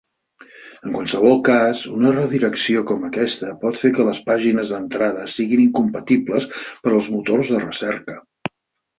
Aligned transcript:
En 0.85 0.93
qualsevol 0.93 1.35
cas, 1.47 1.81
una 1.97 2.13
redirecció 2.13 2.79
com 2.91 3.03
aquesta 3.09 3.49
pot 3.63 3.77
fer 3.81 3.91
que 3.97 4.05
les 4.07 4.21
pàgines 4.29 4.71
d'entrada 4.75 5.27
siguin 5.35 5.61
incompatibles 5.65 6.47
per 6.87 6.95
als 6.95 7.11
motors 7.17 7.53
de 7.57 7.61
recerca. 7.67 8.17